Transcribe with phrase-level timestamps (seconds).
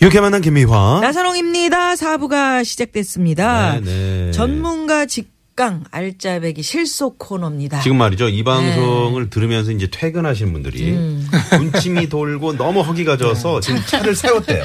[0.00, 1.00] 이렇게 만난 김미화.
[1.00, 1.96] 나선홍입니다.
[1.96, 3.80] 사부가 시작됐습니다.
[3.80, 4.30] 네, 네.
[4.30, 7.80] 전문가 직강 알짜배기 실속 코너입니다.
[7.80, 8.28] 지금 말이죠.
[8.28, 9.30] 이 방송을 네.
[9.30, 11.26] 들으면서 이제 퇴근하시는 분들이 음.
[11.50, 14.62] 군침이 돌고 너무 허기가 져서 지금 차를 세웠대요.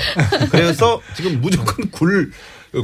[0.51, 2.31] 그래서 지금 무조건 굴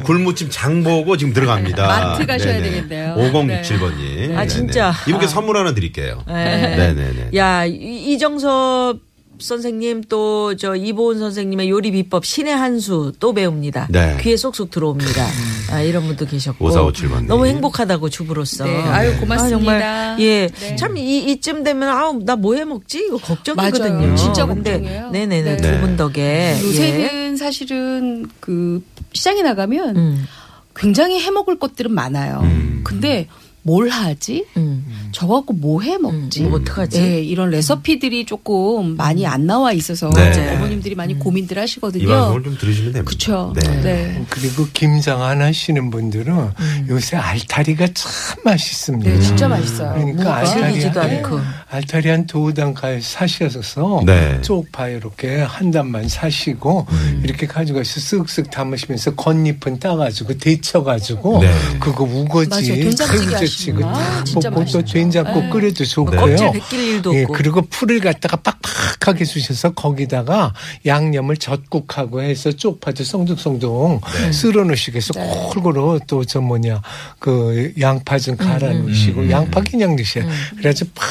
[0.03, 1.85] 굴무침 장 보고 지금 들어갑니다.
[1.87, 3.15] 마트 가셔야 되겠네요.
[3.15, 4.37] 5067번님.
[4.37, 4.93] 아, 진짜.
[5.07, 6.23] 이분께 선물 하나 드릴게요.
[6.27, 6.75] 네.
[6.75, 7.29] 네네네.
[7.35, 8.99] 야, 이- 이정섭
[9.39, 13.87] 선생님 또 저 이보은 선생님의 요리 비법 신의 한 수 또 배웁니다.
[13.89, 14.17] 네.
[14.21, 15.27] 귀에 쏙쏙 들어옵니다.
[15.71, 17.27] 아, 이런 분도 계셨고 5457 번님.
[17.27, 18.63] 너무 행복하다고 주부로서.
[18.65, 19.45] 네, 아유, 고맙습니다.
[19.45, 20.47] 아, 정말 예.
[20.47, 20.75] 네.
[20.75, 23.05] 참 이, 이쯤 되면 아우 나 뭐 해 먹지?
[23.07, 23.93] 이거 걱정이거든요.
[23.99, 24.15] 맞아요.
[24.15, 25.09] 진짜 근데 걱정이에요.
[25.11, 25.71] 네 네네 네.
[25.73, 26.63] 두분 덕에 예.
[26.63, 28.81] 요새는 사실은 그
[29.13, 30.25] 시장에 나가면 음.
[30.75, 32.41] 굉장히 해 먹을 것들은 많아요.
[32.83, 33.27] 근데
[33.67, 34.45] 뭘 하지?
[34.55, 35.09] 음.
[35.11, 36.43] 저거 갖고 뭐 해 먹지?
[36.45, 37.01] 음, 뭐 어떡하지?
[37.01, 40.55] 네, 이런 레시피들이 조금 많이 안 나와 있어서 네.
[40.55, 42.03] 어머님들이 많이 고민들 하시거든요.
[42.03, 43.09] 이 방송을 좀 들으시면 됩니다.
[43.09, 43.53] 그쵸.
[43.61, 43.81] 네.
[43.81, 44.25] 네.
[44.29, 46.49] 그리고 김장 안 하시는 분들은
[46.89, 48.11] 요새 알타리가 참
[48.45, 49.09] 맛있습니다.
[49.11, 49.93] 네, 진짜 맛있어요.
[49.93, 50.35] 그러니까?
[50.37, 51.39] 알타리 한, 않고.
[51.69, 54.41] 알타리 한 두 단가 사셔서 네.
[54.41, 57.21] 쪽파 이렇게 한 단만 사시고 음.
[57.23, 61.51] 이렇게 가져가서 쓱쓱 담으시면서 겉잎은 따가지고 데쳐가지고 네.
[61.79, 62.83] 그거 우거지 맞아요.
[62.83, 64.19] 된장찌개 아이고, 하시구나.
[64.19, 64.93] 그 진짜 볶고 또 맛있죠.
[64.93, 65.49] 된장국 네.
[65.49, 66.19] 끓여도 좋고요.
[66.19, 67.33] 껍질 벗길 일도 예, 없고.
[67.33, 70.53] 그리고 풀을 갖다가 빡빡하게 주셔서 거기다가
[70.85, 74.31] 양념을 젖국하고 해서 쪽파도 송둥송둥 네.
[74.31, 75.49] 쓸어 넣으시고 해서 네.
[75.53, 76.81] 골고루 또 저 뭐냐
[77.19, 79.31] 그 양파 좀 갈아 넣으시고 음.
[79.31, 80.25] 양파 그냥 넣으셔요.
[80.57, 81.07] 그래가지고 팍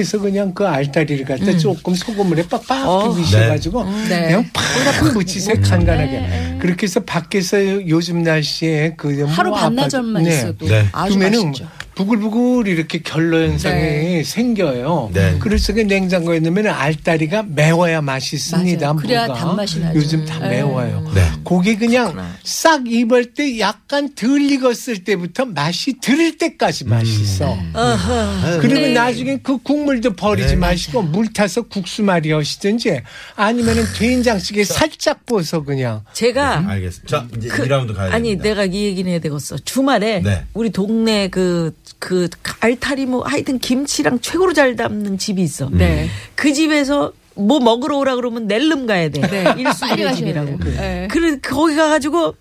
[0.00, 3.14] 해서 그냥 그 알다리를 갖다 조금 소금물에 빡빡 어.
[3.14, 4.26] 비비셔가지고 네.
[4.26, 6.58] 그냥 팍 묻히세요 간단하게.
[6.60, 7.58] 그렇게 해서 밖에서
[7.88, 10.36] 요즘 날씨에 그 하루 뭐 반나절만 아빠- 네.
[10.36, 10.86] 있어도 네.
[10.92, 11.68] 아주 맛있죠.
[11.96, 14.22] 부글부글 이렇게 결로 현상이 네.
[14.22, 15.10] 생겨요.
[15.14, 15.36] 네.
[15.40, 18.86] 그래서 그 냉장고에 넣으면 알다리가 매워야 맛있습니다.
[18.86, 18.96] 맞아요.
[18.96, 19.26] 그래야.
[19.26, 19.98] 단맛이 나죠.
[19.98, 20.56] 요즘 다 네.
[20.56, 21.10] 매워요.
[21.14, 21.26] 네.
[21.42, 22.14] 고기 그냥
[22.44, 27.54] 싹 입을 때 약간 덜 익었을 때부터 맛이 들을 때까지 맛있어.
[27.54, 27.72] 음.
[27.74, 28.60] 어허.
[28.60, 28.92] 그리고 네.
[28.92, 30.56] 나중에 그 국물도 버리지 네.
[30.56, 33.00] 마시고 물 타서 국수 말이 하시든지
[33.36, 37.08] 아니면은 된장찌개 살짝 부어서 그냥 제가 알겠습니다.
[37.08, 38.42] 자, 이제 2라운드 가야 아니 됩니다.
[38.50, 39.56] 내가 이 얘기는 해야 되겠어.
[39.56, 40.44] 주말에 네.
[40.52, 42.28] 우리 동네 그그
[42.60, 45.68] 알타리 뭐 하여튼 김치랑 최고로 잘 담는 집이 있어.
[45.70, 46.08] 네.
[46.34, 49.20] 그 집에서 뭐 먹으러 오라 그러면 낼름 가야 돼.
[49.20, 49.44] 네.
[49.64, 50.58] 가셔야 집이라고.
[50.64, 51.08] 네.
[51.10, 52.34] 그래 거기 가가지고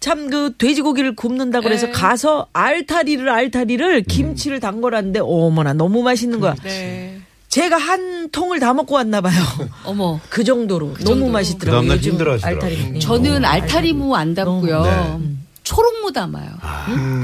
[0.00, 1.92] 참 그 돼지고기를 굽는다 그래서 네.
[1.92, 6.54] 가서 알타리를 알타리를 김치를 담궈놨는데 어머나 너무 맛있는 거야.
[6.64, 7.18] 네.
[7.48, 9.34] 제가 한 통을 다 먹고 왔나 봐요.
[9.84, 10.18] 어머.
[10.30, 11.30] 그 정도로 너무 정도로.
[11.32, 11.80] 맛있더라고요.
[11.82, 12.70] 그 다음날 힘들어하시더라고요.
[12.72, 13.00] 알타리.
[13.00, 15.20] 저는 알타리무 안 담고요.
[15.62, 15.74] 네.
[15.74, 16.50] 초록무 담아요.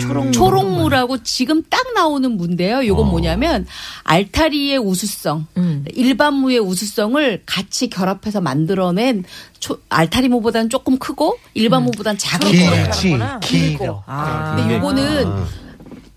[0.01, 2.87] 초록 초록무라고 지금 딱 나오는 무인데요.
[2.87, 3.11] 요건 어.
[3.11, 3.67] 뭐냐면
[4.05, 5.85] 알타리의 우수성, 음.
[5.95, 9.25] 일반 무의 우수성을 같이 결합해서 만들어낸
[9.59, 12.67] 초, 알타리 무보다는 조금 크고 일반 무보다는 작은 길지
[13.11, 13.41] 거예요.
[13.43, 14.05] 길어.
[14.07, 14.55] 아.
[14.57, 15.68] 근데 요거는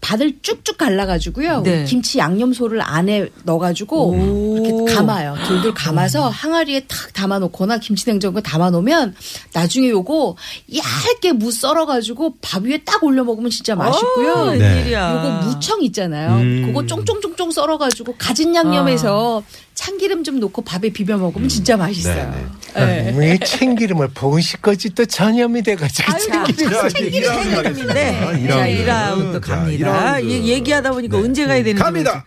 [0.01, 1.61] 바늘 쭉쭉 갈라가지고요.
[1.61, 1.85] 네.
[1.85, 5.37] 김치 양념소를 안에 넣어가지고 이렇게 감아요.
[5.47, 9.15] 돌돌 감아서 항아리에 탁 담아놓거나 김치냉장고에 담아놓으면
[9.53, 10.35] 나중에 요거
[10.75, 14.33] 얇게 무 썰어가지고 밥 위에 딱 올려 먹으면 진짜 맛있고요.
[14.33, 14.57] 어, 네.
[14.57, 15.11] 웬일이야.
[15.13, 16.41] 요거 무청 있잖아요.
[16.41, 16.63] 음.
[16.65, 19.43] 그거 쫑쫑쫑쫑 썰어가지고 가진 양념해서
[19.73, 22.49] 참기름 좀 넣고 밥에 비벼 먹으면 진짜 맛있어요.
[22.75, 23.13] 네.
[23.17, 27.93] 왜 참기름을 보은시까지 또 전염이 돼가지고 참기름 자, 이제 2라운드 가겠습니다.
[27.93, 28.47] 네.
[28.47, 30.15] 자, 2라운드 자, 갑니다.
[30.17, 30.29] 2라운드.
[30.29, 31.81] 얘- 얘기하다 보니까 언제 가야 되는지.
[31.81, 32.25] 갑니다.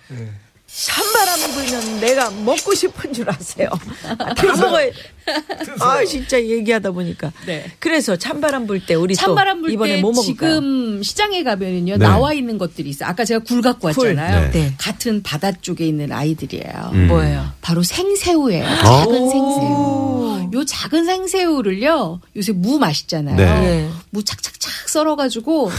[0.76, 3.68] 찬바람이 불면 내가 먹고 싶은 줄 아세요.
[4.36, 4.90] 다 먹어야.
[5.80, 7.32] 아, 진짜 얘기하다 보니까.
[7.46, 7.70] 네.
[7.78, 10.24] 그래서 찬바람 불 때 우리 찬바람 또불 이번에 때뭐 먹을까요?
[10.54, 12.04] 지금 시장에 가면은요 네.
[12.04, 13.08] 나와 있는 것들이 있어요.
[13.08, 14.08] 아까 제가 굴 갖고 굴.
[14.08, 14.50] 왔잖아요.
[14.50, 14.74] 네.
[14.76, 16.90] 같은 바다 쪽에 있는 아이들이에요.
[16.92, 17.06] 음.
[17.06, 17.46] 뭐예요?
[17.60, 18.66] 바로 생새우예요.
[18.66, 18.82] 아.
[18.82, 20.50] 작은 생새우.
[20.54, 23.36] 요 작은 생새우를요 요새 무 맛있잖아요.
[23.36, 23.44] 네.
[23.44, 23.90] 네.
[24.10, 25.70] 무 착착착 썰어 가지고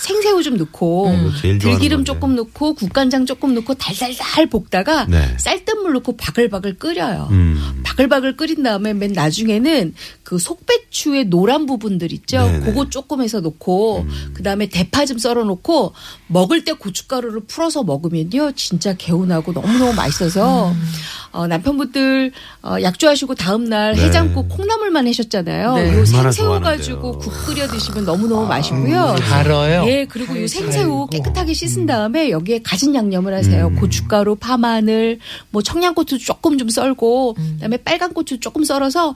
[0.00, 1.32] 생새우 좀 넣고 음.
[1.40, 2.04] 들기름.
[2.04, 5.36] 조금 넣고 국간장 조금 넣고 달달달 볶다가 네.
[5.38, 7.28] 쌀뜨 물 넣고 바글바글 끓여요.
[7.30, 7.80] 음.
[7.84, 9.94] 바글바글 끓인 다음에 맨 나중에는
[10.24, 12.38] 그 속배추의 노란 부분들 있죠.
[12.38, 12.58] 네네.
[12.58, 12.64] 음.
[12.64, 14.04] 그거 조금 해서 넣고
[14.34, 15.92] 그다음에 대파 좀 썰어 놓고
[16.26, 18.52] 먹을 때 고춧가루를 풀어서 먹으면요.
[18.56, 20.74] 진짜 개운하고 너무너무 맛있어서
[21.30, 24.04] 어, 남편분들 어, 약주하시고 다음 날 네.
[24.06, 25.74] 해장국 콩나물만 하셨잖아요.
[25.76, 25.94] 네.
[25.98, 26.60] 요 생새우.
[26.60, 29.16] 가지고 국 끓여 드시면 너무너무 맛있고요.
[29.20, 29.84] 달아요.
[29.86, 31.06] 예, 그리고 이 생새우.
[31.08, 33.66] 깨끗하게 씻은 다음에 여기에 가진 양념을 하세요.
[33.68, 33.76] 음.
[33.76, 35.18] 고춧가루, 파마늘,
[35.50, 39.14] 뭐 청 양고추 조금 좀 썰고, 그다음에 빨간 고추 조금 썰어서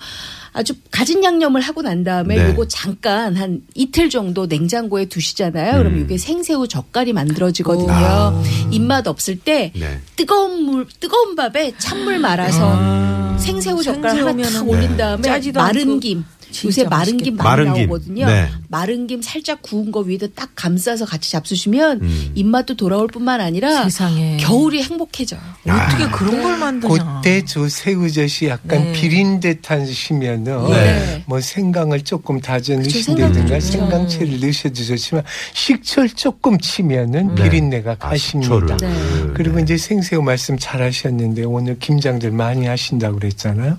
[0.52, 2.50] 아주 가진 양념을 하고 난 다음에 네.
[2.50, 5.78] 요거 잠깐 한 이틀 정도 냉장고에 두시잖아요.
[5.78, 6.02] 그럼 음.
[6.04, 7.90] 이게 생새우 젓갈이 만들어지거든요.
[7.90, 8.42] 아.
[8.70, 10.00] 입맛 없을 때 네.
[10.16, 14.96] 뜨거운 물, 뜨거운 밥에 찬물 말아서 생새우 젓갈 하나 탁 올린 네.
[14.96, 16.24] 다음에 마른 않고 김.
[16.64, 17.86] 요새 마른 김 많이 마른 김.
[17.86, 18.26] 나오거든요.
[18.26, 18.48] 네.
[18.68, 22.32] 마른 김 살짝 구운 거 위에다 딱 감싸서 같이 잡수시면 음.
[22.34, 24.36] 입맛도 돌아올 뿐만 아니라 세상에.
[24.38, 25.40] 겨울이 행복해져요.
[25.68, 27.20] 어떻게 그런 걸 만드냐.
[27.22, 28.92] 그때 저 새우젓이 약간 네.
[28.92, 31.24] 비린 듯한 시면은 네.
[31.26, 33.60] 뭐 생강을 조금 다져 넣으신다든가.
[33.60, 35.24] 생강채를 넣으셔도 좋지만
[35.54, 37.42] 식초를 조금 치면은 네.
[37.44, 38.76] 비린내가 아, 가십니다.
[38.78, 38.88] 네.
[39.34, 43.76] 그리고 이제 생새우 말씀 잘 하셨는데 오늘 김장들 많이 하신다고 그랬잖아요.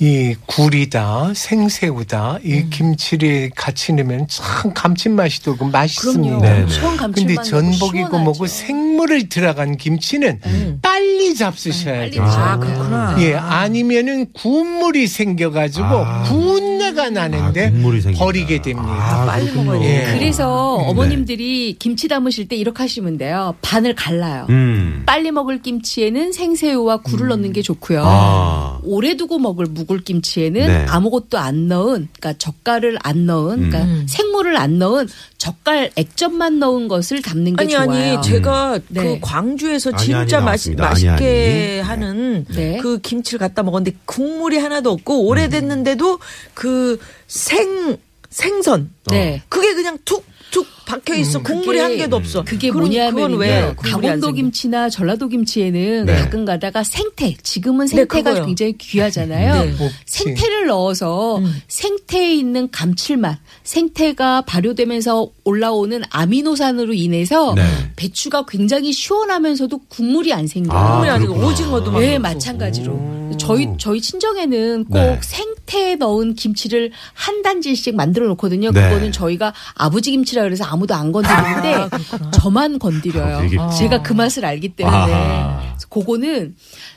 [0.00, 2.70] 이 굴이다, 생새우 다, 이 음.
[2.70, 6.38] 김치를 같이 넣으면 참 감칠맛이 돌고 맛있습니다.
[6.38, 6.42] 그럼요.
[6.42, 6.68] 네, 네.
[6.72, 10.40] 시원 근데 감칠맛 전복이고 뭐고 생물을 들어간 김치는
[10.82, 12.24] 빨리 잡수셔야 빨리 돼요.
[12.24, 13.16] 아, 그렇구나.
[13.20, 16.22] 예, 아니면은 군물이 생겨가지고 아.
[16.24, 18.24] 군내가 나는데 아, 국물이 생긴다.
[18.24, 18.88] 버리게 됩니다.
[18.88, 19.72] 아, 빨리 그렇군요.
[19.72, 20.18] 먹어야 돼.
[20.18, 20.90] 그래서 네.
[20.90, 23.54] 어머님들이 김치 담으실 때 이렇게 하시면 돼요.
[23.62, 24.46] 반을 갈라요.
[24.50, 25.02] 음.
[25.06, 28.02] 빨리 먹을 김치에는 생새우와 굴을 넣는 게 좋고요.
[28.04, 28.69] 아.
[28.84, 30.86] 오래 두고 먹을 묵을 김치에는 네.
[30.88, 34.06] 아무것도 안 넣은, 그러니까 젓갈을 안 넣은, 그러니까 음.
[34.08, 37.90] 생물을 안 넣은 젓갈 액젓만 넣은 것을 담는 게 아니 좋아요.
[37.90, 39.02] 아니 제가 네.
[39.02, 40.48] 그 광주에서 아니, 진짜 아니.
[40.48, 41.80] 아니, 맛있게 아니.
[41.80, 42.78] 하는 네.
[42.78, 46.18] 그 김치를 갖다 먹었는데 국물이 하나도 없고 오래됐는데도
[46.54, 46.98] 그
[47.30, 47.96] 생
[48.28, 49.42] 생선 네.
[49.48, 52.42] 그게 그냥 툭 툭 박혀 있어 국물이 그게- 한 개도 없어.
[52.44, 53.76] 그게 그럼 그건 왜 뭐냐면요.
[53.76, 54.32] 국물이 안 강원도?
[54.32, 56.16] 김치나 전라도 김치에는 네.
[56.16, 58.46] 가끔 가다가 생태, 지금은 네, 생태가 그거요.
[58.46, 59.64] 굉장히 귀하잖아요.
[59.64, 59.70] 네.
[59.72, 59.90] 없지.
[60.06, 61.62] 생태를 넣어서 음.
[61.68, 67.62] 생태에 있는 감칠맛, 생태가 발효되면서 올라오는 아미노산으로 인해서 네.
[67.94, 70.76] 배추가 굉장히 시원하면서도 국물이 안 생겨요.
[70.76, 71.34] 아, 국물이 아니고.
[71.34, 72.18] 오징어도 막 네.
[72.18, 73.20] 마찬가지로.
[73.38, 75.18] 저희, 저희 친정에는 꼭 네.
[75.22, 78.72] 생태에 넣은 김치를 한 단지씩 만들어 놓거든요.
[78.72, 78.88] 네.
[78.88, 81.88] 그거는 저희가 아버지 김치라 그래서 아무도 안 건드리는데
[82.32, 83.36] 저만 건드려요.
[83.36, 84.96] 아, 되게- 제가 그 맛을 알기 때문에.
[84.96, 85.60] 아하.
[85.72, 86.54] 그래서 그거는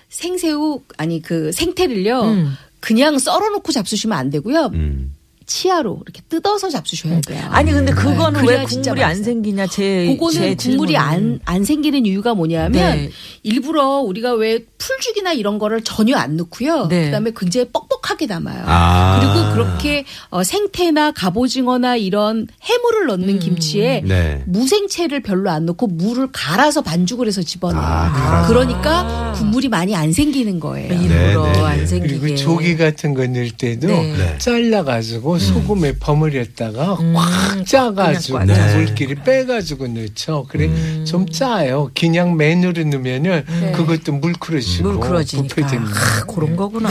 [0.10, 2.22] 생새우, 아니 그 생태를요.
[2.24, 2.54] 음.
[2.80, 4.72] 그냥 썰어 놓고 잡수시면 안 되고요.
[4.74, 5.13] 음.
[5.45, 7.45] 치아로 이렇게 뜯어서 잡수셔야 돼요.
[7.50, 9.24] 아니 근데 그거는 네, 왜 국물이 안 맛있어요.
[9.25, 10.96] 생기냐 제 그거는 제 국물이.
[10.96, 13.10] 안, 안 생기는 이유가 뭐냐면 네.
[13.44, 16.88] 일부러 우리가 왜 풀죽이나 이런 거를 전혀 안 넣고요.
[16.88, 17.06] 네.
[17.06, 18.64] 그다음에 굉장히 뻑뻑하게 담아요.
[18.66, 19.20] 아.
[19.20, 24.44] 그리고 그렇게 어, 생태나 갑오징어나 이런 해물을 넣는 김치에 네.
[24.46, 27.86] 무생채를 별로 안 넣고 물을 갈아서 반죽을 해서 집어넣어요.
[27.86, 28.46] 아.
[28.48, 30.94] 그러니까 국물이 많이 안 생기는 거예요.
[30.94, 31.66] 일부러 네, 네, 네.
[31.66, 32.20] 안 생기게.
[32.20, 34.14] 그리고 조기 같은 거 넣을 때도 네.
[34.18, 34.38] 네.
[34.38, 38.44] 잘라가지고 소금에 버무렸다가 음, 꽉 짜가지고.
[38.44, 38.76] 네.
[38.76, 40.46] 물기를 빼가지고 넣죠.
[40.50, 40.70] 그래
[41.06, 41.90] 좀 짜요.
[41.98, 43.46] 그냥 맨으로 넣으면은
[43.76, 46.00] 그것도 물크러지 고 물크러지니까 부패됩니다.
[46.00, 46.90] 아, 그런 거구나.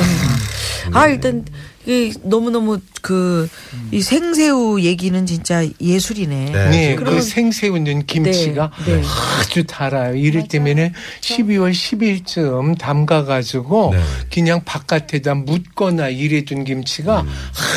[0.92, 1.44] 아 일단
[1.86, 3.48] 이 너무 너무 그
[3.90, 6.44] 이 생새우 얘기는 진짜 예술이네.
[6.52, 6.70] 네.
[6.70, 9.02] 네, 그러면- 그 생새우 넣은 김치가 네, 네.
[9.40, 10.14] 아주 달아요.
[10.14, 14.00] 이럴 때면은 12월 10일쯤 담가가지고 네.
[14.32, 17.24] 그냥 바깥에다 묻거나 이래둔 김치가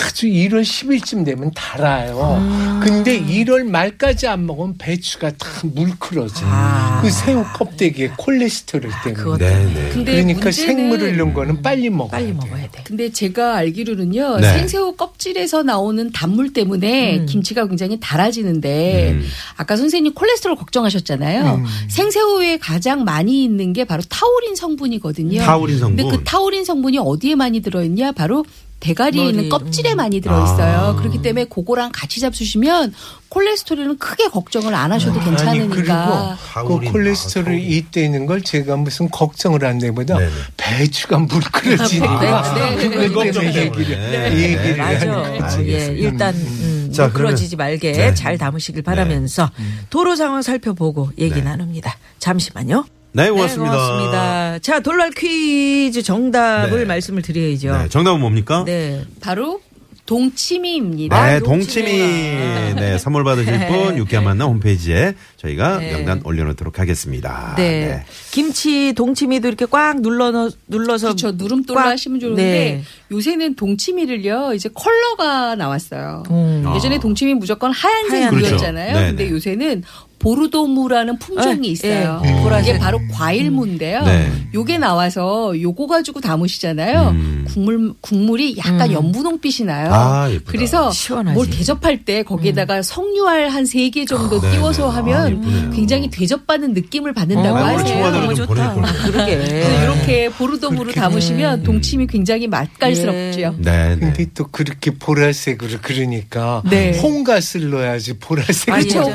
[0.06, 2.80] 아주 1월 10일쯤 되면 달아요.
[2.84, 6.46] 근데 1월 말까지 안 먹으면 배추가 다 물크러져.
[6.46, 7.00] 아.
[7.02, 9.14] 그 새우 껍데기에 콜레스테롤 때문에.
[9.24, 9.74] 그것 네, 때문에.
[9.74, 9.90] 네.
[9.90, 12.36] 그러니까 문제는 생물을 넣은 거는 빨리 먹어야 빨리 돼요.
[12.42, 12.84] 먹어야 돼.
[12.86, 14.58] 근데 제가 알기로 는요 네.
[14.58, 17.26] 생새우 껍질에서 나오는 단물 때문에 음.
[17.26, 19.26] 김치가 굉장히 달아지는데 음.
[19.58, 21.56] 아까 선생님 콜레스테롤 걱정하셨잖아요.
[21.56, 21.66] 음.
[21.90, 25.42] 생새우에 가장 많이 있는 게 바로 타우린 성분이거든요.
[25.42, 25.98] 타우린 성분.
[25.98, 28.12] 근데 그 타우린 성분이 어디에 많이 들어있냐?
[28.12, 28.46] 바로
[28.86, 30.78] 대가리에 머리, 있는 껍질에 많이 들어있어요.
[30.78, 30.96] 아.
[30.96, 32.94] 그렇기 때문에 그거랑 같이 잡수시면
[33.30, 36.38] 콜레스테롤은 크게 걱정을 안 하셔도 아니 그리고 괜찮으니까.
[36.38, 37.78] 그 타우린, 콜레스테롤이 아, 타우린.
[37.78, 40.32] 있다는 걸 제가 무슨 걱정을 한다기보다 네네.
[40.58, 43.08] 배추가 물끓여지니까 네, 네, 네.
[43.08, 43.56] 그것 때문에.
[43.56, 44.34] 얘기를 네.
[44.36, 45.12] 얘기를 맞아.
[45.12, 45.68] 하는 거지.
[45.68, 45.86] 예.
[45.98, 48.14] 일단 음, 자, 그러지지 말게 네.
[48.14, 49.50] 잘 담으시길 바라면서
[49.90, 51.42] 도로 상황 살펴보고 얘기 네.
[51.42, 51.98] 나눕니다.
[52.20, 52.86] 잠시만요.
[53.16, 53.72] 네, 고맙습니다.
[53.72, 54.60] 네, 고맙습니다.
[54.60, 56.86] 자, 돌발 퀴즈 정답을 네.
[56.86, 57.72] 말씀을 드려야죠.
[57.78, 58.64] 네, 정답은 뭡니까?
[58.66, 59.04] 네.
[59.22, 59.62] 바로
[60.06, 61.26] 동치미입니다.
[61.26, 61.92] 네, 동치미.
[61.94, 65.94] 네, 선물 받으실 분 유쾌한 만남 홈페이지에 저희가 네.
[65.94, 67.54] 명단 올려놓도록 하겠습니다.
[67.58, 68.04] 네.
[68.32, 71.32] 김치 동치미도 이렇게 꽉 눌러 넣- 눌러서 그렇죠.
[71.32, 72.84] 누름돌로 꽉- 하시면 좋은데 네.
[73.12, 76.24] 요새는 동치미를요 이제 컬러가 나왔어요.
[76.30, 76.72] 음.
[76.76, 78.94] 예전에 동치미 무조건 하얀색이었잖아요.
[78.94, 79.08] 그렇죠.
[79.16, 79.30] 근데.
[79.32, 79.84] 요새는
[80.26, 82.20] 보르도무라는 품종이 네, 있어요.
[82.24, 82.70] 네, 보라색.
[82.76, 84.04] 이게 바로 과일무인데요.
[84.04, 84.32] 네.
[84.56, 87.10] 요게 나와서 요거 가지고 담으시잖아요.
[87.10, 87.46] 음.
[87.48, 89.90] 국물 국물이 약간 연분홍빛이 나요.
[89.94, 90.52] 아, 예쁘다.
[90.52, 91.36] 그래서 시원하지.
[91.36, 94.90] 뭘 대접할 때 거기에다가 성유알 한 세 개 정도 네, 띄워서 네.
[94.90, 95.70] 아, 하면 예쁘네요.
[95.72, 98.12] 굉장히 대접받는 느낌을 받는다고 아, 우리 하세요.
[98.12, 98.74] 너무 좀 좋다.
[98.74, 98.84] 걸.
[99.12, 99.34] 그러게.
[99.84, 103.56] 이렇게 보르도무로 담으시면 동치미 굉장히 맛깔스럽죠.
[103.60, 104.00] 네, 네.
[104.00, 106.98] 근데 또 그렇게 보라색으로 그러니까 네.
[107.00, 108.66] 홍갓을 넣어야지 보라색.
[108.74, 109.14] 그렇죠.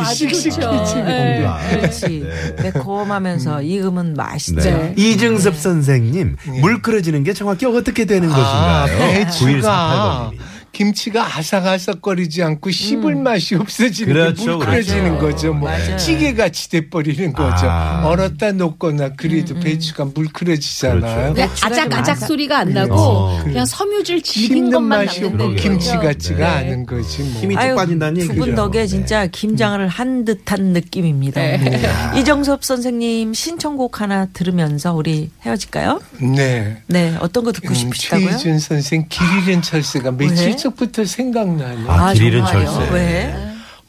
[0.00, 1.04] 아주 좋죠.
[1.04, 1.40] 네.
[1.40, 1.58] 뭔가.
[1.70, 2.26] 그렇지.
[2.62, 4.60] 매콤하면서 익으면 맛있죠.
[4.60, 4.94] 네.
[4.96, 9.12] 이증섭 선생님, 물 끓여지는 게 정확히 어떻게 되는 아, 것인가요?
[9.12, 10.55] 배추가 9148번님이.
[10.76, 15.36] 김치가 아삭아삭거리지 않고 씹을 맛이 없어지는 그렇죠, 게 물끓여지는 그렇죠.
[15.36, 15.54] 거죠.
[15.54, 15.96] 뭐 맞아요.
[15.96, 17.66] 찌개같이 돼버리는 거죠.
[17.66, 18.02] 아.
[18.04, 21.32] 얼었다 놓거나 그래도 배추가 물끓여지잖아요.
[21.32, 21.32] 그렇죠.
[21.32, 23.40] 그냥 아작아작 소리가 안 나고 어.
[23.42, 26.44] 그냥 섬유질 질긴 씹는 것만 맛이 없고 김치 같지가 네.
[26.44, 27.40] 않은 거지 뭐.
[27.40, 28.34] 힘이 쭉 빠진다는 얘기죠.
[28.34, 28.86] 두분 덕에 네.
[28.86, 31.40] 진짜 김장을 한 듯한 느낌입니다.
[31.40, 31.80] 네.
[32.18, 36.02] 이정섭 선생님 신청곡 하나 들으면서 우리 헤어질까요?
[36.34, 36.82] 네.
[36.86, 38.28] 네, 어떤 거 듣고 음, 싶으시다고요?
[38.28, 41.78] 최희준 선생 길 잃은 철새가 며칠 전 부터 생각나요.
[41.90, 42.70] 아, 길 잃은 정말요?
[42.70, 42.92] 철새.
[42.94, 43.45] 왜?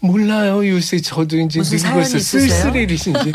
[0.08, 0.68] 몰라요.
[0.68, 2.20] 요새 저도 이제 무슨 사연 늙어서?
[2.20, 3.32] 쓸쓸해리신지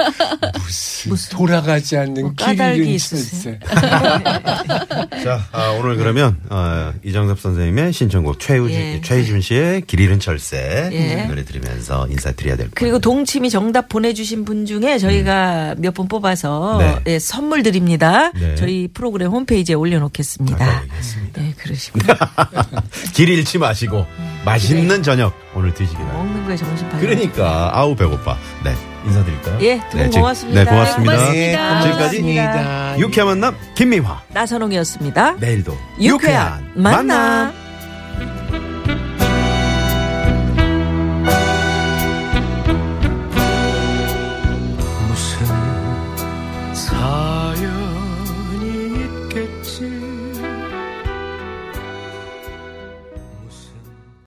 [1.09, 3.57] 무슨, 돌아가지 않는 뭐길 까닭이 잃은 있으세요?
[3.61, 3.61] 철새.
[5.25, 9.01] 자, 아, 오늘 그러면 어, 이정섭 선생님의 신청곡 최우진, 예.
[9.03, 11.25] 최희준 씨의 길 잃은 철새 예.
[11.27, 13.01] 노래 들으면서 인사드려야 될것 그리고 같아요.
[13.01, 17.13] 동치미 정답 보내주신 분 중에 저희가 몇분 뽑아서 네.
[17.15, 18.31] 예, 선물 드립니다.
[18.33, 18.55] 네.
[18.57, 20.65] 저희 프로그램 홈페이지에 올려놓겠습니다.
[20.65, 21.43] 아까 얘기했습니다.
[21.43, 22.81] 네.
[23.15, 24.07] 길 잃지 마시고
[24.45, 26.19] 맛있는 저녁 오늘 드시기 바랍니다.
[26.25, 27.01] 먹는 거에 정신 팔려.
[27.01, 28.37] 그러니까 아우 배고파.
[28.65, 29.59] 네 인사드릴까요?
[29.63, 30.65] 예, 두 분 네, 지- 고맙습니다.
[30.65, 31.13] 네 고맙습니다.
[31.13, 31.83] 고맙습니다.
[31.83, 32.99] 지금까지 고맙습니다.
[32.99, 34.21] 유쾌한 만남 김미화.
[34.29, 35.37] 나선홍이었습니다.
[35.41, 37.62] 내일도 유쾌한 만남.